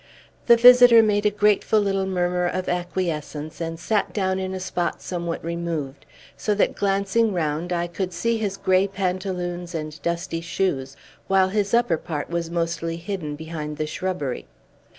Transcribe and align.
The 0.47 0.57
visitor 0.57 1.03
made 1.03 1.27
a 1.27 1.29
grateful 1.29 1.79
little 1.79 2.07
murmur 2.07 2.47
of 2.47 2.67
acquiescence, 2.67 3.61
and 3.61 3.79
sat 3.79 4.11
down 4.13 4.39
in 4.39 4.55
a 4.55 4.59
spot 4.59 4.99
somewhat 4.99 5.43
removed; 5.45 6.07
so 6.35 6.55
that, 6.55 6.73
glancing 6.73 7.33
round, 7.33 7.71
I 7.71 7.85
could 7.85 8.11
see 8.11 8.39
his 8.39 8.57
gray 8.57 8.87
pantaloons 8.87 9.75
and 9.75 10.01
dusty 10.01 10.41
shoes, 10.41 10.97
while 11.27 11.49
his 11.49 11.71
upper 11.75 11.97
part 11.97 12.31
was 12.31 12.49
mostly 12.49 12.95
hidden 12.97 13.35
behind 13.35 13.77
the 13.77 13.85
shrubbery. 13.85 14.47